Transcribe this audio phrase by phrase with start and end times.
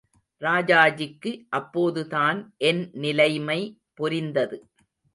[0.41, 3.59] ராஜாஜிக்கு அப்போதுதான் என் நிலைமை
[3.93, 4.59] புரிந்தது.